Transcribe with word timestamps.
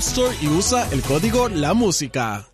Store 0.00 0.34
y 0.40 0.48
usa 0.48 0.88
el 0.92 1.02
código 1.02 1.50
La 1.50 1.74
Música. 1.74 2.46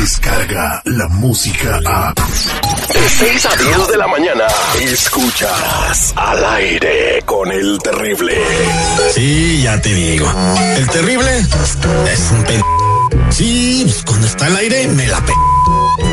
Descarga 0.00 0.80
la 0.86 1.08
música 1.08 1.78
a. 1.84 2.14
De 2.14 3.08
6 3.08 3.46
a 3.46 3.56
10 3.56 3.88
de 3.88 3.96
la 3.98 4.06
mañana. 4.06 4.44
Escuchas 4.80 6.14
al 6.16 6.44
aire 6.56 7.22
con 7.26 7.52
el 7.52 7.78
terrible. 7.80 8.34
Sí, 9.14 9.60
ya 9.62 9.78
te 9.82 9.92
digo. 9.92 10.26
El 10.76 10.88
terrible 10.88 11.38
es 11.38 12.30
un 12.32 12.44
pe... 12.44 12.62
Sí, 13.30 13.82
pues 13.84 14.04
cuando 14.06 14.26
está 14.26 14.46
al 14.46 14.56
aire 14.56 14.88
me 14.88 15.06
la 15.06 15.20
pe... 15.20 15.32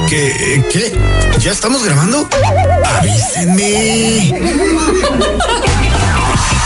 ¿Qué? 0.10 0.66
¿Qué? 0.70 0.92
¿Ya 1.40 1.54
estamos 1.54 1.82
grabando? 1.86 2.28
Avísenme. 3.00 4.34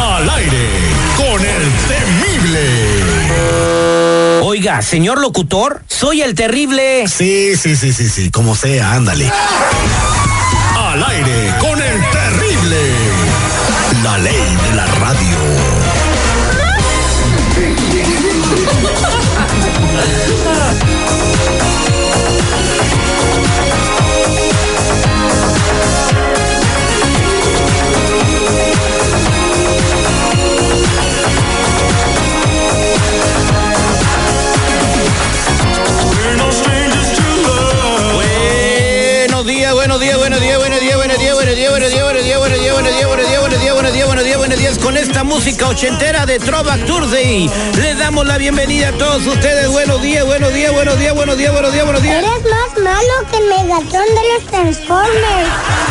Al 0.00 0.30
aire 0.30 0.68
con 1.16 1.44
el 1.44 1.72
temible. 1.88 2.64
Oiga, 4.42 4.80
señor 4.82 5.20
locutor, 5.20 5.82
soy 5.86 6.22
el 6.22 6.34
terrible. 6.34 7.06
Sí, 7.06 7.56
sí, 7.56 7.76
sí, 7.76 7.92
sí, 7.92 8.08
sí, 8.08 8.30
como 8.30 8.56
sea, 8.56 8.92
ándale. 8.92 9.30
Al 10.76 11.04
aire 11.04 11.54
con 11.60 11.80
el 11.80 12.10
terrible. 12.10 12.80
La 14.02 14.18
ley 14.18 14.56
de 14.64 14.74
la 14.74 14.86
radio. 14.86 15.49
Música 45.40 45.68
ochentera 45.68 46.26
de 46.26 46.38
Throwback 46.38 46.84
Thursday. 46.84 47.48
Les 47.80 47.98
damos 47.98 48.26
la 48.26 48.36
bienvenida 48.36 48.88
a 48.88 48.92
todos 48.92 49.26
ustedes. 49.26 49.70
Buenos 49.70 50.02
días, 50.02 50.26
buenos 50.26 50.52
días, 50.52 50.70
buenos 50.70 50.98
días, 50.98 51.14
buenos 51.14 51.38
días, 51.38 51.50
buenos 51.54 51.72
días, 51.72 51.84
buenos 51.86 52.02
días. 52.02 52.16
Eres 52.22 52.42
más 52.50 52.84
malo 52.84 53.14
que 53.30 53.40
Megatron 53.40 54.04
de 54.04 54.34
los 54.34 54.46
Transformers. 54.50 55.48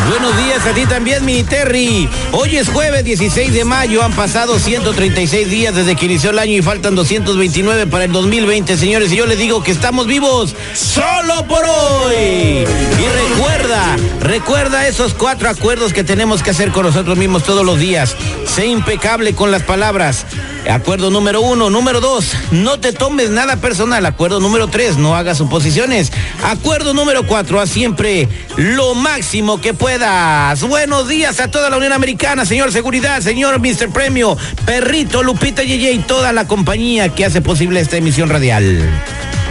Buenos 0.08 0.36
días 0.36 0.64
a 0.64 0.72
ti 0.72 0.86
también, 0.86 1.24
mi 1.24 1.42
Terry. 1.42 2.08
Hoy 2.30 2.58
es 2.58 2.68
jueves 2.68 3.02
16 3.02 3.52
de 3.52 3.64
mayo. 3.64 4.04
Han 4.04 4.12
pasado 4.12 4.56
136 4.56 5.50
días 5.50 5.74
desde 5.74 5.96
que 5.96 6.04
inició 6.04 6.30
el 6.30 6.38
año 6.38 6.52
y 6.52 6.62
faltan 6.62 6.94
229 6.94 7.88
para 7.88 8.04
el 8.04 8.12
2020, 8.12 8.76
señores. 8.76 9.10
Y 9.10 9.16
yo 9.16 9.26
les 9.26 9.38
digo 9.38 9.64
que 9.64 9.72
estamos 9.72 10.06
vivos 10.06 10.54
solo 10.74 11.44
por 11.48 11.64
hoy. 11.64 12.14
Y 12.14 13.34
recuerda, 13.34 13.96
recuerda 14.20 14.86
esos 14.86 15.12
cuatro 15.12 15.48
acuerdos 15.48 15.92
que 15.92 16.04
tenemos 16.04 16.40
que 16.44 16.50
hacer 16.50 16.70
con 16.70 16.86
nosotros 16.86 17.18
mismos 17.18 17.42
todos 17.42 17.66
los 17.66 17.80
días. 17.80 18.14
Sé 18.46 18.66
impecable 18.66 19.34
con 19.40 19.50
las 19.50 19.62
palabras. 19.62 20.26
Acuerdo 20.70 21.08
número 21.08 21.40
uno. 21.40 21.70
Número 21.70 22.02
dos, 22.02 22.34
no 22.50 22.78
te 22.78 22.92
tomes 22.92 23.30
nada 23.30 23.56
personal. 23.56 24.04
Acuerdo 24.04 24.38
número 24.38 24.68
tres, 24.68 24.98
no 24.98 25.16
hagas 25.16 25.38
suposiciones. 25.38 26.12
Acuerdo 26.44 26.92
número 26.92 27.26
cuatro, 27.26 27.58
haz 27.58 27.70
siempre 27.70 28.28
lo 28.58 28.94
máximo 28.94 29.58
que 29.58 29.72
puedas. 29.72 30.62
Buenos 30.68 31.08
días 31.08 31.40
a 31.40 31.50
toda 31.50 31.70
la 31.70 31.78
Unión 31.78 31.94
Americana, 31.94 32.44
señor 32.44 32.70
Seguridad, 32.70 33.22
señor 33.22 33.58
Mr. 33.60 33.88
Premio, 33.88 34.36
Perrito, 34.66 35.22
Lupita 35.22 35.62
Yeye 35.62 35.92
y 35.92 36.00
toda 36.00 36.34
la 36.34 36.46
compañía 36.46 37.08
que 37.08 37.24
hace 37.24 37.40
posible 37.40 37.80
esta 37.80 37.96
emisión 37.96 38.28
radial. 38.28 38.90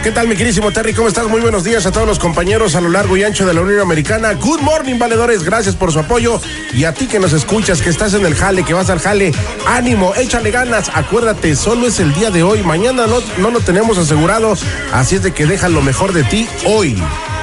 ¿Qué 0.02 0.12
tal, 0.12 0.28
mi 0.28 0.34
querísimo 0.34 0.70
Terry? 0.70 0.94
¿Cómo 0.94 1.08
estás? 1.08 1.28
Muy 1.28 1.42
buenos 1.42 1.62
días 1.62 1.84
a 1.84 1.92
todos 1.92 2.06
los 2.06 2.18
compañeros 2.18 2.74
a 2.74 2.80
lo 2.80 2.88
largo 2.88 3.18
y 3.18 3.22
ancho 3.22 3.44
de 3.44 3.52
la 3.52 3.60
Unión 3.60 3.80
Americana. 3.80 4.32
Good 4.32 4.60
morning, 4.60 4.98
valedores. 4.98 5.42
Gracias 5.42 5.76
por 5.76 5.92
su 5.92 5.98
apoyo. 5.98 6.40
Y 6.72 6.84
a 6.84 6.94
ti 6.94 7.06
que 7.06 7.18
nos 7.18 7.34
escuchas, 7.34 7.82
que 7.82 7.90
estás 7.90 8.14
en 8.14 8.24
el 8.24 8.34
jale, 8.34 8.64
que 8.64 8.72
vas 8.72 8.88
al 8.88 8.98
jale, 8.98 9.30
ánimo, 9.66 10.14
échale 10.16 10.50
ganas. 10.50 10.90
Acuérdate, 10.94 11.54
solo 11.54 11.86
es 11.86 12.00
el 12.00 12.14
día 12.14 12.30
de 12.30 12.42
hoy. 12.42 12.62
Mañana 12.62 13.06
no, 13.06 13.18
no 13.36 13.50
lo 13.50 13.60
tenemos 13.60 13.98
asegurado. 13.98 14.56
Así 14.90 15.16
es 15.16 15.22
de 15.22 15.32
que 15.32 15.44
deja 15.44 15.68
lo 15.68 15.82
mejor 15.82 16.14
de 16.14 16.24
ti 16.24 16.48
hoy. 16.64 16.96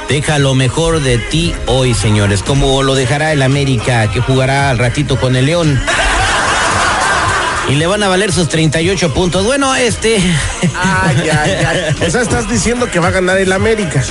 Deja 0.10 0.40
lo 0.40 0.56
mejor 0.56 1.02
de 1.02 1.20
ti 1.20 1.54
hoy, 1.68 1.94
señores, 1.94 2.42
como 2.42 2.82
lo 2.82 2.96
dejará 2.96 3.34
el 3.34 3.44
América, 3.44 4.10
que 4.12 4.20
jugará 4.20 4.72
al 4.72 4.80
ratito 4.80 5.20
con 5.20 5.36
el 5.36 5.46
León. 5.46 5.80
Y 7.70 7.76
le 7.76 7.86
van 7.86 8.02
a 8.02 8.08
valer 8.08 8.32
sus 8.32 8.48
38 8.48 9.14
puntos. 9.14 9.44
Bueno, 9.46 9.76
este. 9.76 10.18
Ay, 10.76 11.30
ay, 11.30 11.52
ay. 11.68 11.96
O 12.08 12.10
sea, 12.10 12.22
estás 12.22 12.50
diciendo 12.50 12.90
que 12.90 13.00
va 13.00 13.10
a 13.10 13.12
ganar 13.12 13.38
el 13.40 13.52
América. 13.52 14.02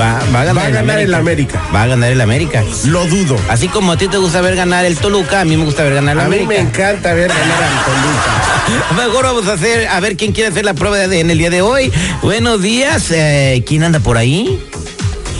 Va, 0.00 0.18
va 0.34 0.40
a 0.40 0.44
ganar, 0.44 0.56
Va 0.64 0.66
a 0.66 0.70
ganar 0.70 0.98
el 0.98 1.14
América. 1.14 1.62
Va 1.72 1.84
a 1.84 1.86
ganar 1.86 2.10
el 2.10 2.20
América. 2.20 2.64
Lo 2.86 3.06
dudo. 3.06 3.36
Así 3.48 3.68
como 3.68 3.92
a 3.92 3.96
ti 3.96 4.08
te 4.08 4.16
gusta 4.16 4.40
ver 4.40 4.56
ganar 4.56 4.84
el 4.84 4.96
Toluca, 4.96 5.40
a 5.42 5.44
mí 5.44 5.56
me 5.56 5.64
gusta 5.64 5.84
ver 5.84 5.94
ganar 5.94 6.16
el 6.16 6.20
A 6.20 6.28
mí 6.28 6.36
América. 6.38 6.48
me 6.48 6.58
encanta 6.68 7.14
ver 7.14 7.28
ganar 7.28 7.62
al 7.62 7.84
Toluca. 7.84 8.96
Mejor 9.06 9.24
vamos 9.24 9.46
a 9.46 9.52
hacer, 9.52 9.86
a 9.86 10.00
ver 10.00 10.16
quién 10.16 10.32
quiere 10.32 10.50
hacer 10.50 10.64
la 10.64 10.74
prueba 10.74 10.96
de 10.96 11.04
ADN 11.04 11.30
el 11.30 11.38
día 11.38 11.50
de 11.50 11.62
hoy. 11.62 11.92
Buenos 12.22 12.60
días, 12.60 13.08
eh, 13.12 13.62
¿quién 13.64 13.84
anda 13.84 14.00
por 14.00 14.18
ahí? 14.18 14.60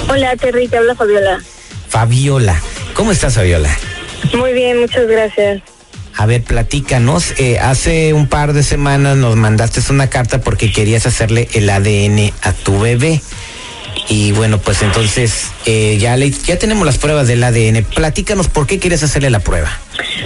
Hola, 0.09 0.37
Terry, 0.37 0.69
te 0.69 0.77
habla 0.77 0.95
Fabiola. 0.95 1.41
Fabiola. 1.89 2.61
¿Cómo 2.95 3.11
estás, 3.11 3.35
Fabiola? 3.35 3.77
Muy 4.35 4.53
bien, 4.53 4.79
muchas 4.79 5.09
gracias. 5.09 5.63
A 6.25 6.27
ver, 6.27 6.43
platícanos. 6.43 7.39
Eh, 7.39 7.59
hace 7.59 8.15
un 8.15 8.29
par 8.29 8.55
de 8.55 8.63
semanas 8.63 9.15
nos 9.19 9.37
mandaste 9.37 9.83
una 9.91 10.09
carta 10.09 10.41
porque 10.41 10.73
querías 10.73 11.05
hacerle 11.05 11.49
el 11.53 11.69
ADN 11.69 12.33
a 12.41 12.55
tu 12.55 12.81
bebé. 12.81 13.21
Y 14.09 14.33
bueno, 14.33 14.57
pues 14.57 14.81
entonces 14.81 15.49
eh, 15.67 15.99
ya, 16.01 16.17
le, 16.17 16.31
ya 16.31 16.59
tenemos 16.59 16.87
las 16.87 16.97
pruebas 16.97 17.29
del 17.29 17.45
ADN. 17.45 17.85
Platícanos 17.95 18.49
por 18.49 18.67
qué 18.67 18.79
quieres 18.79 19.03
hacerle 19.03 19.29
la 19.29 19.41
prueba. 19.41 19.69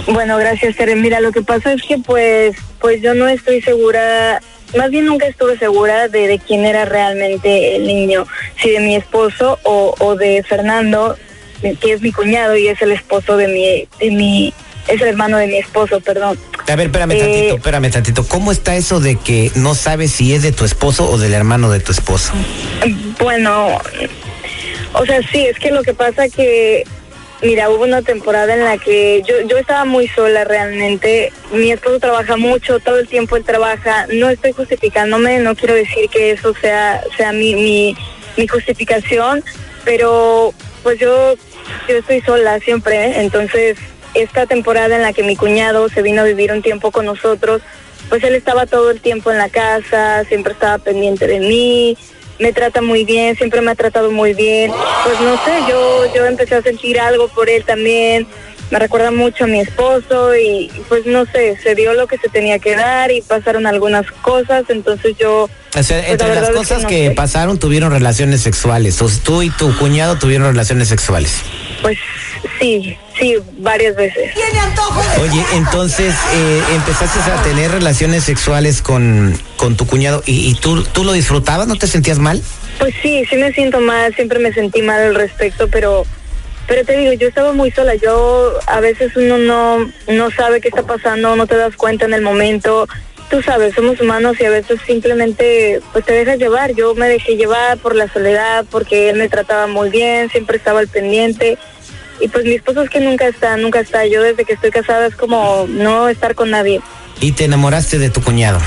Bueno, 0.07 0.37
gracias, 0.37 0.77
Terry. 0.77 0.95
Mira, 0.95 1.19
lo 1.19 1.33
que 1.33 1.41
pasa 1.41 1.73
es 1.73 1.81
que 1.81 1.97
pues, 1.97 2.55
pues 2.79 3.01
yo 3.01 3.13
no 3.13 3.27
estoy 3.27 3.61
segura, 3.61 4.41
más 4.77 4.91
bien 4.91 5.05
nunca 5.05 5.27
estuve 5.27 5.57
segura 5.57 6.07
de, 6.07 6.27
de 6.27 6.39
quién 6.39 6.63
era 6.63 6.85
realmente 6.85 7.75
el 7.75 7.85
niño, 7.85 8.25
si 8.55 8.69
de 8.69 8.79
mi 8.79 8.95
esposo 8.95 9.59
o, 9.63 9.95
o 9.99 10.15
de 10.15 10.43
Fernando, 10.47 11.17
que 11.61 11.91
es 11.91 12.01
mi 12.01 12.13
cuñado 12.13 12.55
y 12.55 12.69
es 12.69 12.81
el 12.81 12.93
esposo 12.93 13.35
de 13.35 13.49
mi, 13.49 13.87
de 13.99 14.15
mi, 14.15 14.53
es 14.89 15.01
el 15.01 15.09
hermano 15.09 15.37
de 15.37 15.47
mi 15.47 15.57
esposo, 15.57 15.99
perdón. 15.99 16.37
A 16.67 16.75
ver, 16.75 16.87
espérame 16.87 17.11
Eh, 17.13 17.19
tantito, 17.19 17.55
espérame 17.55 17.91
tantito. 17.91 18.27
¿Cómo 18.27 18.51
está 18.51 18.75
eso 18.75 18.99
de 18.99 19.15
que 19.15 19.51
no 19.55 19.75
sabes 19.75 20.11
si 20.11 20.33
es 20.33 20.43
de 20.43 20.51
tu 20.51 20.65
esposo 20.65 21.09
o 21.09 21.17
del 21.17 21.33
hermano 21.33 21.71
de 21.71 21.79
tu 21.79 21.91
esposo? 21.91 22.33
Bueno, 23.19 23.79
o 24.93 25.05
sea, 25.05 25.21
sí, 25.31 25.45
es 25.45 25.57
que 25.57 25.71
lo 25.71 25.83
que 25.83 25.93
pasa 25.93 26.29
que, 26.29 26.83
mira, 27.41 27.69
hubo 27.69 27.83
una 27.83 28.01
temporada 28.01 28.53
en 28.53 28.63
la 28.63 28.77
que 28.77 29.23
yo, 29.27 29.35
yo 29.47 29.57
estaba 29.57 29.85
muy 29.85 30.07
sola 30.07 30.43
realmente. 30.43 31.31
Mi 31.51 31.71
esposo 31.71 31.99
trabaja 31.99 32.37
mucho, 32.37 32.79
todo 32.79 32.99
el 32.99 33.07
tiempo 33.07 33.35
él 33.35 33.43
trabaja. 33.43 34.07
No 34.13 34.29
estoy 34.29 34.51
justificándome, 34.51 35.39
no 35.39 35.55
quiero 35.55 35.73
decir 35.73 36.09
que 36.09 36.31
eso 36.31 36.53
sea, 36.61 37.01
sea 37.17 37.31
mi, 37.31 37.55
mi, 37.55 37.95
mi 38.37 38.47
justificación, 38.47 39.43
pero 39.85 40.53
pues 40.83 40.99
yo, 40.99 41.35
yo 41.87 41.97
estoy 41.97 42.21
sola 42.21 42.59
siempre, 42.59 43.05
¿eh? 43.05 43.13
entonces 43.21 43.77
esta 44.13 44.45
temporada 44.45 44.95
en 44.95 45.01
la 45.01 45.13
que 45.13 45.23
mi 45.23 45.35
cuñado 45.35 45.89
se 45.89 46.01
vino 46.01 46.21
a 46.21 46.25
vivir 46.25 46.51
un 46.51 46.61
tiempo 46.61 46.91
con 46.91 47.05
nosotros, 47.05 47.61
pues 48.09 48.23
él 48.23 48.35
estaba 48.35 48.65
todo 48.65 48.91
el 48.91 49.01
tiempo 49.01 49.31
en 49.31 49.37
la 49.37 49.49
casa, 49.49 50.23
siempre 50.25 50.53
estaba 50.53 50.77
pendiente 50.79 51.27
de 51.27 51.39
mí, 51.39 51.97
me 52.39 52.53
trata 52.53 52.81
muy 52.81 53.03
bien, 53.03 53.35
siempre 53.35 53.61
me 53.61 53.71
ha 53.71 53.75
tratado 53.75 54.11
muy 54.11 54.33
bien. 54.33 54.71
Pues 55.03 55.19
no 55.19 55.35
sé, 55.43 55.51
yo, 55.69 56.13
yo 56.15 56.25
empecé 56.25 56.55
a 56.55 56.61
sentir 56.61 56.99
algo 56.99 57.27
por 57.27 57.49
él 57.49 57.63
también. 57.65 58.25
Me 58.71 58.77
recuerda 58.77 59.11
mucho 59.11 59.45
a 59.45 59.47
mi 59.47 59.59
esposo 59.59 60.35
y 60.35 60.71
pues 60.87 61.05
no 61.05 61.25
sé, 61.25 61.57
se 61.61 61.73
dio 61.73 61.93
lo 61.93 62.07
que 62.07 62.17
se 62.17 62.29
tenía 62.29 62.59
que 62.59 62.75
dar 62.75 63.11
y 63.11 63.21
pasaron 63.21 63.65
algunas 63.65 64.09
cosas, 64.21 64.65
entonces 64.69 65.15
yo... 65.17 65.49
O 65.75 65.83
sea, 65.83 65.97
pues, 65.97 66.07
la 66.07 66.09
entre 66.11 66.35
las 66.35 66.49
es 66.49 66.55
cosas 66.55 66.83
no 66.83 66.89
que 66.89 67.11
pasaron 67.11 67.57
tuvieron 67.57 67.91
relaciones 67.91 68.41
sexuales. 68.41 69.01
O 69.01 69.09
sea, 69.09 69.23
tú 69.23 69.41
y 69.41 69.49
tu 69.49 69.75
cuñado 69.77 70.17
tuvieron 70.17 70.47
relaciones 70.47 70.87
sexuales. 70.87 71.41
Pues 71.81 71.97
sí, 72.59 72.97
sí, 73.17 73.35
varias 73.57 73.95
veces. 73.95 74.31
Oye, 75.21 75.43
entonces 75.53 76.13
eh, 76.33 76.61
empezaste 76.73 77.19
a 77.31 77.41
tener 77.43 77.71
relaciones 77.71 78.23
sexuales 78.23 78.81
con, 78.81 79.37
con 79.57 79.77
tu 79.77 79.85
cuñado 79.85 80.23
y, 80.25 80.49
y 80.49 80.55
tú, 80.55 80.83
tú 80.83 81.03
lo 81.03 81.13
disfrutabas, 81.13 81.67
¿no 81.67 81.75
te 81.75 81.87
sentías 81.87 82.19
mal? 82.19 82.41
Pues 82.77 82.93
sí, 83.01 83.25
sí 83.29 83.35
me 83.35 83.51
siento 83.51 83.79
mal, 83.79 84.13
siempre 84.15 84.39
me 84.39 84.53
sentí 84.53 84.81
mal 84.81 85.01
al 85.01 85.15
respecto, 85.15 85.67
pero 85.69 86.05
pero 86.69 86.85
te 86.85 86.95
digo, 86.95 87.13
yo 87.13 87.27
estaba 87.27 87.51
muy 87.51 87.71
sola, 87.71 87.95
yo 87.95 88.53
a 88.67 88.79
veces 88.79 89.11
uno 89.15 89.39
no 89.39 89.91
no 90.07 90.31
sabe 90.31 90.61
qué 90.61 90.67
está 90.67 90.83
pasando, 90.83 91.35
no 91.35 91.47
te 91.47 91.57
das 91.57 91.75
cuenta 91.75 92.05
en 92.05 92.13
el 92.13 92.21
momento. 92.21 92.87
Tú 93.31 93.41
sabes, 93.41 93.73
somos 93.73 93.99
humanos 93.99 94.37
y 94.39 94.45
a 94.45 94.51
veces 94.51 94.79
simplemente 94.85 95.81
pues 95.91 96.05
te 96.05 96.13
dejas 96.13 96.37
llevar. 96.37 96.75
Yo 96.75 96.93
me 96.93 97.09
dejé 97.09 97.37
llevar 97.37 97.79
por 97.79 97.95
la 97.95 98.07
soledad, 98.07 98.65
porque 98.69 99.09
él 99.09 99.17
me 99.17 99.29
trataba 99.29 99.65
muy 99.65 99.89
bien, 99.89 100.29
siempre 100.29 100.57
estaba 100.57 100.79
al 100.79 100.87
pendiente. 100.87 101.57
Y 102.21 102.27
pues 102.27 102.45
mi 102.45 102.53
esposo 102.53 102.83
es 102.83 102.89
que 102.89 102.99
nunca 102.99 103.27
está, 103.27 103.57
nunca 103.57 103.79
está. 103.79 104.05
Yo 104.05 104.21
desde 104.21 104.45
que 104.45 104.53
estoy 104.53 104.69
casada 104.69 105.07
es 105.07 105.15
como 105.15 105.65
no 105.67 106.07
estar 106.07 106.35
con 106.35 106.51
nadie. 106.51 106.81
Y 107.19 107.31
te 107.31 107.45
enamoraste 107.45 107.97
de 107.97 108.11
tu 108.11 108.21
cuñado. 108.21 108.59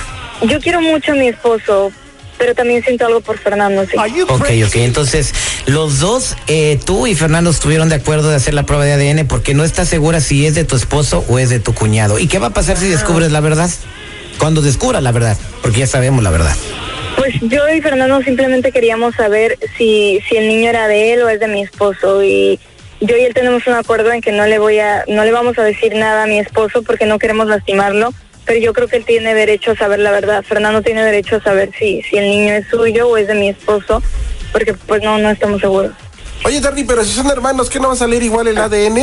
Yo 0.42 0.60
quiero 0.60 0.80
mucho 0.80 1.12
a 1.12 1.14
mi 1.14 1.28
esposo, 1.28 1.92
pero 2.36 2.54
también 2.56 2.82
siento 2.82 3.06
algo 3.06 3.20
por 3.20 3.38
Fernando, 3.38 3.84
sí. 3.86 3.96
Ok, 3.96 4.50
ok. 4.66 4.76
Entonces, 4.76 5.32
los 5.66 6.00
dos, 6.00 6.36
eh, 6.48 6.78
tú 6.84 7.06
y 7.06 7.14
Fernando, 7.14 7.50
estuvieron 7.50 7.88
de 7.88 7.96
acuerdo 7.96 8.30
de 8.30 8.36
hacer 8.36 8.54
la 8.54 8.64
prueba 8.64 8.84
de 8.84 8.92
ADN 8.92 9.26
porque 9.26 9.54
no 9.54 9.64
estás 9.64 9.88
segura 9.88 10.20
si 10.20 10.46
es 10.46 10.54
de 10.54 10.64
tu 10.64 10.76
esposo 10.76 11.24
o 11.28 11.38
es 11.38 11.50
de 11.50 11.60
tu 11.60 11.74
cuñado. 11.74 12.18
¿Y 12.18 12.26
qué 12.26 12.38
va 12.38 12.48
a 12.48 12.50
pasar 12.54 12.76
si 12.76 12.88
descubres 12.88 13.30
la 13.32 13.40
verdad? 13.40 13.70
Cuando 14.38 14.62
descubras 14.62 15.02
la 15.02 15.12
verdad, 15.12 15.36
porque 15.62 15.80
ya 15.80 15.86
sabemos 15.86 16.22
la 16.22 16.30
verdad. 16.30 16.56
Pues 17.16 17.34
yo 17.42 17.68
y 17.68 17.80
Fernando 17.80 18.20
simplemente 18.22 18.72
queríamos 18.72 19.14
saber 19.14 19.58
si, 19.76 20.20
si 20.28 20.36
el 20.36 20.48
niño 20.48 20.70
era 20.70 20.88
de 20.88 21.12
él 21.12 21.22
o 21.22 21.28
es 21.28 21.38
de 21.38 21.46
mi 21.46 21.62
esposo 21.62 22.24
y 22.24 22.58
yo 23.00 23.16
y 23.16 23.22
él 23.22 23.34
tenemos 23.34 23.66
un 23.66 23.74
acuerdo 23.74 24.12
en 24.12 24.20
que 24.20 24.32
no 24.32 24.46
le 24.46 24.58
voy 24.58 24.78
a, 24.78 25.04
no 25.08 25.24
le 25.24 25.32
vamos 25.32 25.58
a 25.58 25.62
decir 25.62 25.94
nada 25.94 26.24
a 26.24 26.26
mi 26.26 26.38
esposo 26.38 26.82
porque 26.82 27.06
no 27.06 27.18
queremos 27.18 27.46
lastimarlo, 27.46 28.12
pero 28.44 28.58
yo 28.60 28.72
creo 28.72 28.88
que 28.88 28.96
él 28.96 29.04
tiene 29.04 29.34
derecho 29.34 29.72
a 29.72 29.76
saber 29.76 30.00
la 30.00 30.10
verdad. 30.10 30.42
Fernando 30.42 30.82
tiene 30.82 31.04
derecho 31.04 31.36
a 31.36 31.42
saber 31.42 31.70
si, 31.78 32.02
si 32.02 32.16
el 32.16 32.24
niño 32.24 32.54
es 32.54 32.66
suyo 32.68 33.08
o 33.08 33.16
es 33.16 33.26
de 33.26 33.34
mi 33.34 33.48
esposo, 33.48 34.02
porque 34.52 34.74
pues 34.74 35.02
no, 35.02 35.18
no 35.18 35.30
estamos 35.30 35.60
seguros. 35.60 35.92
Oye, 36.44 36.60
Terry, 36.60 36.84
pero 36.84 37.04
si 37.04 37.12
son 37.12 37.28
hermanos, 37.30 37.68
¿qué 37.70 37.78
no 37.80 37.88
va 37.88 37.94
a 37.94 37.96
salir 37.96 38.22
igual 38.22 38.46
el 38.48 38.58
ADN? 38.58 38.98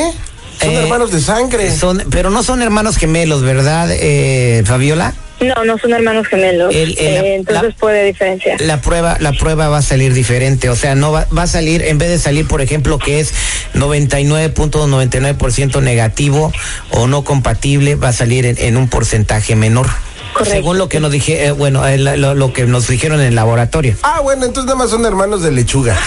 Son 0.59 0.69
Eh, 0.71 0.75
hermanos 0.81 1.11
de 1.11 1.21
sangre. 1.21 1.75
Son, 1.75 2.03
pero 2.11 2.29
no 2.29 2.43
son 2.43 2.61
hermanos 2.61 2.97
gemelos, 2.97 3.41
¿verdad, 3.43 3.87
eh, 3.91 4.61
Fabiola? 4.65 5.13
No, 5.39 5.63
no 5.63 5.77
son 5.77 5.93
hermanos 5.93 6.27
gemelos, 6.27 6.75
El- 6.75 6.97
el- 6.99 7.13
la- 7.15 7.21
eh, 7.21 7.35
entonces 7.35 7.69
la- 7.71 7.75
puede 7.79 8.03
diferenciar. 8.03 8.59
La 8.59 8.81
prueba, 8.81 9.15
la 9.21 9.31
prueba 9.31 9.69
va 9.69 9.77
a 9.77 9.81
salir 9.81 10.13
diferente, 10.13 10.69
o 10.69 10.75
sea, 10.75 10.95
no 10.95 11.13
va, 11.13 11.27
va 11.35 11.43
a 11.43 11.47
salir, 11.47 11.81
en 11.83 11.97
vez 11.97 12.09
de 12.09 12.19
salir, 12.19 12.45
por 12.45 12.61
ejemplo, 12.61 12.99
que 12.99 13.21
es 13.21 13.31
99.99% 13.73 15.81
negativo 15.81 16.51
o 16.91 17.07
no 17.07 17.23
compatible, 17.23 17.95
va 17.95 18.09
a 18.09 18.13
salir 18.13 18.45
en, 18.45 18.57
en 18.59 18.75
un 18.75 18.89
porcentaje 18.89 19.55
menor. 19.55 19.87
Correcto. 20.33 20.55
Según 20.55 20.77
lo 20.77 20.89
que 20.89 20.99
nos 20.99 21.11
dije, 21.11 21.47
eh, 21.47 21.51
bueno, 21.51 21.85
eh, 21.87 21.97
lo, 21.97 22.35
lo 22.35 22.53
que 22.53 22.65
nos 22.65 22.87
dijeron 22.87 23.19
en 23.19 23.27
el 23.27 23.35
laboratorio. 23.35 23.95
Ah, 24.03 24.19
bueno, 24.21 24.45
entonces 24.45 24.65
nada 24.65 24.77
más 24.77 24.89
son 24.89 25.05
hermanos 25.05 25.41
de 25.41 25.51
lechuga. 25.51 25.97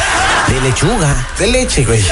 De 0.48 0.60
lechuga. 0.60 1.28
De 1.38 1.46
leche, 1.46 1.84
güey. 1.84 2.02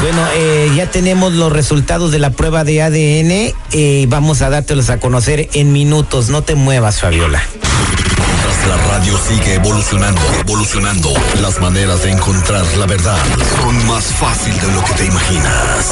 Bueno, 0.00 0.24
eh, 0.34 0.70
ya 0.76 0.88
tenemos 0.88 1.32
los 1.32 1.52
resultados 1.52 2.12
de 2.12 2.20
la 2.20 2.30
prueba 2.30 2.62
de 2.62 2.82
ADN 2.82 3.30
eh, 3.32 3.54
y 3.72 4.06
vamos 4.06 4.42
a 4.42 4.50
dártelos 4.50 4.90
a 4.90 4.98
conocer 5.00 5.48
en 5.54 5.72
minutos. 5.72 6.28
No 6.28 6.42
te 6.42 6.54
muevas, 6.54 7.00
Fabiola. 7.00 7.42
Mientras 7.52 8.68
la 8.68 8.76
radio 8.86 9.18
sigue 9.28 9.54
evolucionando, 9.54 10.20
evolucionando, 10.40 11.12
las 11.40 11.60
maneras 11.60 12.04
de 12.04 12.12
encontrar 12.12 12.64
la 12.76 12.86
verdad 12.86 13.18
son 13.60 13.86
más 13.88 14.04
fácil 14.04 14.54
de 14.60 14.72
lo 14.72 14.84
que 14.84 14.92
te 14.92 15.06
imaginas. 15.06 15.86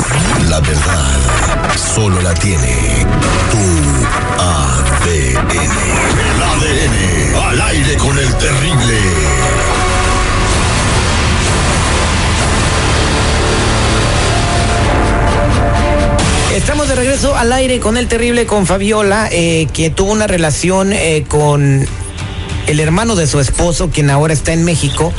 La 0.48 0.60
verdad 0.60 1.16
solo 1.94 2.20
la 2.22 2.34
tiene 2.34 3.06
tu 3.50 3.58
El 5.50 6.42
ADN 6.42 7.36
al 7.48 7.60
aire 7.60 7.96
con 7.96 8.18
el 8.18 8.34
terrible. 8.36 9.00
Estamos 16.54 16.88
de 16.88 16.94
regreso 16.96 17.36
al 17.36 17.52
aire 17.52 17.78
con 17.78 17.96
el 17.96 18.08
terrible, 18.08 18.46
con 18.46 18.66
Fabiola, 18.66 19.28
eh, 19.30 19.68
que 19.72 19.90
tuvo 19.90 20.10
una 20.10 20.26
relación 20.26 20.92
eh, 20.92 21.24
con 21.28 21.86
el 22.66 22.80
hermano 22.80 23.14
de 23.14 23.26
su 23.26 23.38
esposo, 23.38 23.90
quien 23.90 24.10
ahora 24.10 24.32
está 24.32 24.52
en 24.52 24.64
México. 24.64 25.12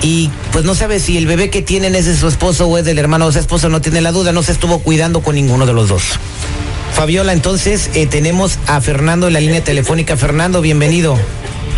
Y 0.00 0.30
pues 0.52 0.64
no 0.64 0.74
sabe 0.74 0.98
si 0.98 1.16
el 1.18 1.26
bebé 1.26 1.50
que 1.50 1.62
tienen 1.62 1.94
es 1.94 2.06
de 2.06 2.16
su 2.16 2.26
esposo 2.26 2.66
o 2.66 2.78
es 2.78 2.84
del 2.84 2.98
hermano 2.98 3.26
de 3.26 3.32
su 3.32 3.38
esposo, 3.38 3.68
no 3.68 3.80
tiene 3.80 4.00
la 4.00 4.10
duda, 4.10 4.32
no 4.32 4.42
se 4.42 4.52
estuvo 4.52 4.80
cuidando 4.80 5.20
con 5.20 5.34
ninguno 5.34 5.66
de 5.66 5.72
los 5.72 5.88
dos. 5.88 6.18
Fabiola, 6.94 7.32
entonces 7.32 7.90
eh, 7.94 8.06
tenemos 8.06 8.58
a 8.66 8.80
Fernando 8.80 9.26
en 9.26 9.32
la 9.32 9.40
línea 9.40 9.64
telefónica. 9.64 10.16
Fernando, 10.16 10.60
bienvenido. 10.60 11.18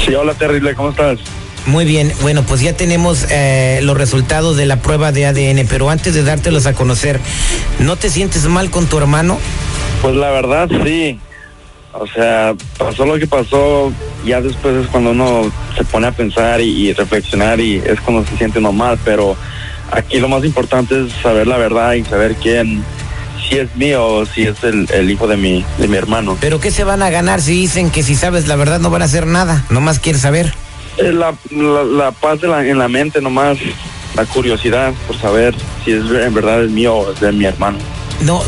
Sí, 0.04 0.14
hola 0.14 0.34
terrible, 0.34 0.74
¿cómo 0.74 0.90
estás? 0.90 1.18
Muy 1.66 1.86
bien, 1.86 2.12
bueno, 2.20 2.42
pues 2.42 2.60
ya 2.60 2.76
tenemos 2.76 3.26
eh, 3.30 3.80
los 3.82 3.96
resultados 3.96 4.56
de 4.56 4.66
la 4.66 4.80
prueba 4.82 5.12
de 5.12 5.24
ADN, 5.26 5.66
pero 5.66 5.88
antes 5.88 6.12
de 6.12 6.22
dártelos 6.22 6.66
a 6.66 6.74
conocer, 6.74 7.20
¿no 7.78 7.96
te 7.96 8.10
sientes 8.10 8.44
mal 8.46 8.70
con 8.70 8.86
tu 8.86 8.98
hermano? 8.98 9.38
Pues 10.02 10.14
la 10.14 10.30
verdad 10.30 10.68
sí. 10.84 11.18
O 11.94 12.06
sea, 12.08 12.54
pasó 12.76 13.06
lo 13.06 13.18
que 13.18 13.26
pasó, 13.26 13.92
ya 14.26 14.40
después 14.40 14.74
es 14.74 14.88
cuando 14.88 15.12
uno 15.12 15.50
se 15.76 15.84
pone 15.84 16.08
a 16.08 16.12
pensar 16.12 16.60
y, 16.60 16.88
y 16.88 16.92
reflexionar 16.92 17.60
y 17.60 17.76
es 17.76 18.00
cuando 18.00 18.28
se 18.28 18.36
siente 18.36 18.58
uno 18.58 18.72
mal, 18.72 18.98
pero 19.04 19.36
aquí 19.92 20.18
lo 20.18 20.28
más 20.28 20.44
importante 20.44 21.06
es 21.06 21.12
saber 21.22 21.46
la 21.46 21.56
verdad 21.56 21.92
y 21.94 22.04
saber 22.04 22.34
quién, 22.34 22.84
si 23.48 23.58
es 23.58 23.74
mío 23.76 24.04
o 24.06 24.26
si 24.26 24.42
es 24.44 24.62
el, 24.64 24.88
el 24.92 25.10
hijo 25.10 25.26
de 25.26 25.36
mi, 25.36 25.64
de 25.78 25.88
mi 25.88 25.96
hermano. 25.96 26.36
Pero 26.40 26.60
¿qué 26.60 26.70
se 26.70 26.84
van 26.84 27.02
a 27.02 27.10
ganar 27.10 27.40
si 27.40 27.52
dicen 27.52 27.90
que 27.90 28.02
si 28.02 28.14
sabes 28.14 28.46
la 28.48 28.56
verdad 28.56 28.80
no 28.80 28.90
van 28.90 29.02
a 29.02 29.06
hacer 29.06 29.26
nada? 29.26 29.64
Nomás 29.70 29.98
quieres 29.98 30.22
saber. 30.22 30.52
Eh, 30.98 31.12
La, 31.12 31.34
la, 31.50 31.84
la 31.84 32.10
paz 32.12 32.40
de 32.40 32.48
la- 32.48 32.66
en 32.66 32.78
la 32.78 32.88
mente 32.88 33.20
nomás, 33.20 33.58
la 34.16 34.24
curiosidad 34.26 34.92
por 35.06 35.18
saber 35.20 35.54
si 35.84 35.92
es 35.92 36.02
en 36.02 36.32
verdad 36.34 36.62
es 36.64 36.70
mío 36.70 36.94
o 36.94 37.12
es 37.12 37.20
de 37.20 37.32
mi 37.32 37.44
hermano. 37.44 37.78
No, 38.22 38.40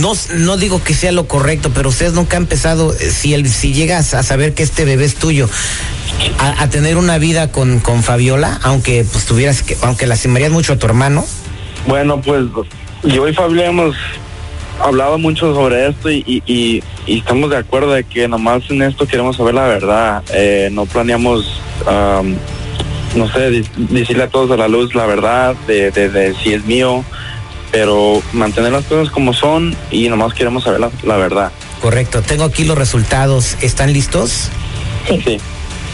no, 0.00 0.12
no 0.34 0.56
digo 0.56 0.82
que 0.82 0.94
sea 0.94 1.12
lo 1.12 1.28
correcto, 1.28 1.70
pero 1.72 1.90
ustedes 1.90 2.12
nunca 2.12 2.36
han 2.36 2.42
empezado, 2.42 2.92
eh, 2.92 3.10
si, 3.10 3.34
el, 3.34 3.48
si 3.48 3.72
llegas 3.72 4.14
a 4.14 4.24
saber 4.24 4.52
que 4.52 4.64
este 4.64 4.84
bebé 4.84 5.04
es 5.04 5.14
tuyo, 5.14 5.48
a, 6.40 6.60
a 6.64 6.68
tener 6.68 6.96
una 6.96 7.18
vida 7.18 7.52
con, 7.52 7.78
con 7.78 8.02
Fabiola, 8.02 8.58
aunque 8.64 9.06
pues 9.10 9.24
tuvieras 9.24 9.62
que, 9.62 9.76
aunque 9.82 10.08
lastimarías 10.08 10.50
mucho 10.50 10.72
a 10.72 10.76
tu 10.76 10.86
hermano. 10.86 11.24
Bueno, 11.86 12.20
pues 12.20 12.44
yo 13.04 13.28
y 13.28 13.32
Fabio 13.32 13.62
hemos 13.62 13.94
hablado 14.80 15.18
mucho 15.18 15.54
sobre 15.54 15.88
esto 15.88 16.10
y, 16.10 16.22
y- 16.26 16.42
y- 16.46 16.82
y 17.06 17.18
estamos 17.18 17.50
de 17.50 17.56
acuerdo 17.56 17.92
de 17.92 18.04
que 18.04 18.28
nomás 18.28 18.62
en 18.70 18.82
esto 18.82 19.06
queremos 19.06 19.36
saber 19.36 19.54
la 19.54 19.66
verdad. 19.66 20.22
Eh, 20.32 20.68
no 20.72 20.86
planeamos, 20.86 21.60
am, 21.86 22.36
no 23.16 23.30
sé, 23.32 23.62
decirle 23.76 24.24
a 24.24 24.28
todos 24.28 24.50
a 24.50 24.56
la 24.56 24.68
luz 24.68 24.94
la 24.94 25.06
verdad 25.06 25.54
de, 25.66 25.90
de- 25.90 26.08
de 26.08 26.34
si 26.42 26.54
es 26.54 26.64
mío, 26.64 27.04
pero 27.70 28.22
mantener 28.32 28.72
las 28.72 28.84
cosas 28.84 29.10
como 29.12 29.32
son 29.34 29.74
y 29.90 30.08
nomás 30.08 30.34
queremos 30.34 30.64
saber 30.64 30.80
la, 30.80 30.90
la 31.04 31.16
verdad. 31.16 31.50
Correcto, 31.80 32.22
tengo 32.22 32.44
aquí 32.44 32.64
los 32.64 32.78
resultados. 32.78 33.56
¿Están 33.60 33.92
listos? 33.92 34.48
Sí. 35.08 35.38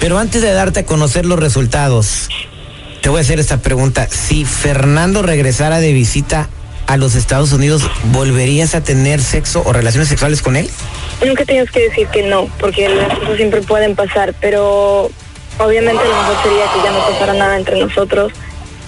Pero 0.00 0.18
antes 0.18 0.42
de 0.42 0.52
darte 0.52 0.80
a 0.80 0.86
conocer 0.86 1.24
los 1.26 1.38
resultados, 1.40 2.28
te 3.00 3.08
voy 3.08 3.18
a 3.18 3.22
hacer 3.22 3.40
esta 3.40 3.62
pregunta. 3.62 4.06
Si 4.08 4.44
Fernando 4.44 5.22
regresara 5.22 5.80
de 5.80 5.92
visita 5.92 6.48
a 6.88 6.96
los 6.96 7.14
Estados 7.14 7.52
Unidos, 7.52 7.82
¿volverías 8.12 8.74
a 8.74 8.82
tener 8.82 9.20
sexo 9.20 9.62
o 9.64 9.72
relaciones 9.74 10.08
sexuales 10.08 10.40
con 10.40 10.56
él? 10.56 10.70
Nunca 11.24 11.44
tienes 11.44 11.70
que 11.70 11.80
decir 11.80 12.08
que 12.08 12.22
no, 12.22 12.48
porque 12.58 12.88
las 12.88 13.18
cosas 13.18 13.36
siempre 13.36 13.60
pueden 13.60 13.94
pasar, 13.94 14.34
pero 14.40 15.10
obviamente 15.58 16.02
lo 16.02 16.16
mejor 16.16 16.42
sería 16.42 16.64
que 16.72 16.82
ya 16.82 16.90
no 16.90 17.06
pasara 17.06 17.34
nada 17.34 17.58
entre 17.58 17.78
nosotros, 17.78 18.32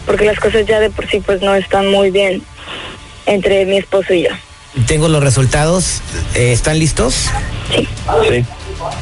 porque 0.07 0.25
las 0.25 0.41
cosas 0.41 0.65
ya 0.67 0.81
de 0.81 0.89
por 0.89 1.07
sí 1.09 1.21
pues 1.21 1.43
no 1.43 1.55
están 1.55 1.91
muy 1.91 2.11
bien 2.11 2.43
entre 3.27 3.67
mi 3.67 3.77
esposo 3.77 4.15
y 4.15 4.23
yo. 4.23 4.31
Tengo 4.87 5.09
los 5.09 5.23
resultados. 5.23 6.01
Eh, 6.35 6.53
¿Están 6.53 6.79
listos? 6.79 7.27
Sí. 7.75 7.87
Sí. 8.29 8.45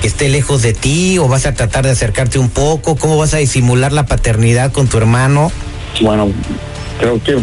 que 0.00 0.06
esté 0.06 0.28
lejos 0.28 0.62
de 0.62 0.72
ti 0.72 1.18
o 1.18 1.28
vas 1.28 1.46
a 1.46 1.54
tratar 1.54 1.84
de 1.84 1.90
acercarte 1.90 2.38
un 2.38 2.50
poco? 2.50 2.96
¿Cómo 2.96 3.18
vas 3.18 3.34
a 3.34 3.38
disimular 3.38 3.92
la 3.92 4.06
paternidad 4.06 4.72
con 4.72 4.88
tu 4.88 4.98
hermano? 4.98 5.52
Bueno, 6.00 6.30
creo 6.98 7.22
que 7.22 7.38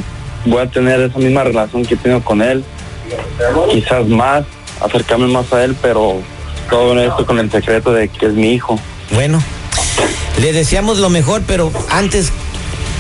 voy 0.46 0.62
a 0.62 0.68
tener 0.68 1.00
esa 1.02 1.20
misma 1.20 1.44
relación 1.44 1.86
que 1.86 1.96
tengo 1.96 2.22
con 2.24 2.42
él. 2.42 2.64
Quizás 3.72 4.08
más, 4.08 4.46
acercarme 4.82 5.28
más 5.28 5.52
a 5.54 5.64
él, 5.64 5.76
pero 5.82 6.22
todo 6.70 7.00
esto 7.00 7.26
con 7.26 7.40
el 7.40 7.52
secreto 7.52 7.94
de 7.94 8.10
que 8.10 8.28
es 8.28 8.34
mi 8.34 8.54
hijo. 8.54 8.80
Bueno, 9.12 9.42
le 10.42 10.54
deseamos 10.54 10.98
lo 10.98 11.10
mejor, 11.10 11.44
pero 11.48 11.72
antes 11.90 12.32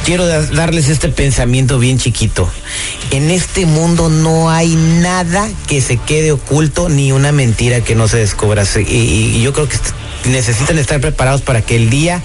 quiero 0.07 0.25
da- 0.25 0.41
darles 0.41 0.87
este 0.87 1.09
pensamiento 1.09 1.79
bien 1.79 1.99
chiquito. 1.99 2.49
En 3.11 3.29
este 3.29 3.65
mundo 3.65 4.07
no 4.07 4.49
hay 4.49 4.73
nada 4.73 5.49
que 5.67 5.81
se 5.81 5.97
quede 5.97 6.31
oculto 6.31 6.87
ni 6.87 7.11
una 7.11 7.33
mentira 7.33 7.81
que 7.81 7.93
no 7.93 8.07
se 8.07 8.15
descubra. 8.15 8.63
Y, 8.87 9.41
yo 9.41 9.51
creo 9.51 9.67
que 9.67 9.75
necesitan 10.29 10.77
estar 10.77 11.01
preparados 11.01 11.41
para 11.41 11.61
que 11.61 11.75
el 11.75 11.89
día 11.89 12.21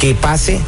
que 0.00 0.16
pase 0.16 0.58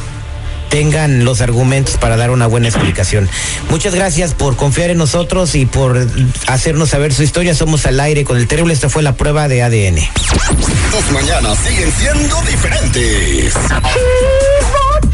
tengan 0.71 1.25
los 1.25 1.41
argumentos 1.41 1.97
para 1.97 2.17
dar 2.17 2.31
una 2.31 2.47
buena 2.47 2.69
explicación. 2.69 3.29
Muchas 3.69 3.93
gracias 3.97 4.33
por 4.35 4.55
confiar 4.55 4.91
en 4.91 4.99
nosotros 4.99 5.57
y 5.57 5.67
por 5.67 6.07
hacernos 6.47 6.91
saber 6.91 7.13
su 7.13 7.25
historia. 7.25 7.57
Somos 7.57 7.87
al 7.87 7.99
aire 7.99 8.23
con 8.23 8.37
el 8.37 8.47
terrible. 8.47 8.73
Esta 8.73 8.89
fue 8.89 9.03
la 9.03 9.17
prueba 9.17 9.49
de 9.49 9.65
ADN. 9.65 9.97
Tus 9.97 11.11
mañanas 11.11 11.59
siguen 11.67 11.93
siendo 11.99 12.41
diferentes. 12.43 13.53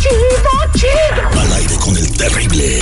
Al 0.04 1.52
aire 1.52 1.76
con 1.76 1.96
el 1.96 2.10
terrible. 2.16 2.80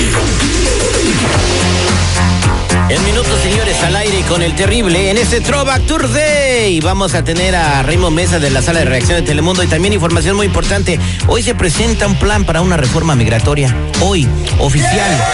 En 2.89 3.05
minutos, 3.05 3.39
señores, 3.43 3.83
al 3.83 3.95
aire 3.97 4.23
con 4.23 4.41
el 4.41 4.57
terrible 4.57 5.11
en 5.11 5.19
este 5.19 5.43
Throwback 5.43 5.85
Tuesday. 5.85 6.81
Vamos 6.81 7.15
a 7.15 7.23
tener 7.23 7.55
a 7.55 7.83
Raymond 7.83 8.17
Mesa 8.17 8.39
de 8.39 8.49
la 8.49 8.63
sala 8.63 8.79
de 8.79 8.87
reacción 8.87 9.19
de 9.19 9.23
Telemundo 9.23 9.63
y 9.63 9.67
también 9.67 9.93
información 9.93 10.35
muy 10.35 10.47
importante. 10.47 10.99
Hoy 11.27 11.43
se 11.43 11.55
presenta 11.55 12.07
un 12.07 12.19
plan 12.19 12.45
para 12.45 12.63
una 12.63 12.79
reforma 12.79 13.15
migratoria. 13.15 13.75
Hoy, 14.01 14.27
oficial. 14.59 15.25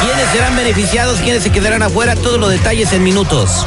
¿Quiénes 0.00 0.30
serán 0.32 0.56
beneficiados? 0.56 1.18
¿Quiénes 1.20 1.42
se 1.42 1.50
quedarán 1.50 1.82
afuera? 1.82 2.16
Todos 2.16 2.40
los 2.40 2.50
detalles 2.50 2.92
en 2.94 3.02
minutos. 3.02 3.66